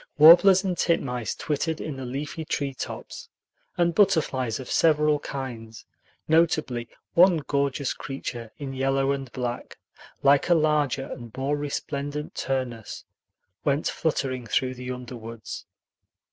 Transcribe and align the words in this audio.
Warblers 0.17 0.63
and 0.63 0.75
titmice 0.75 1.35
twittered 1.35 1.79
in 1.79 1.95
the 1.95 2.05
leafy 2.05 2.43
treetops, 2.43 3.29
and 3.77 3.93
butterflies 3.93 4.59
of 4.59 4.67
several 4.71 5.19
kinds, 5.19 5.85
notably 6.27 6.89
one 7.13 7.37
gorgeous 7.45 7.93
creature 7.93 8.51
in 8.57 8.73
yellow 8.73 9.11
and 9.11 9.31
black, 9.31 9.77
like 10.23 10.49
a 10.49 10.55
larger 10.55 11.03
and 11.05 11.37
more 11.37 11.55
resplendent 11.55 12.33
Turnus, 12.33 13.05
went 13.63 13.89
fluttering 13.89 14.47
through 14.47 14.73
the 14.73 14.89
underwoods. 14.89 15.67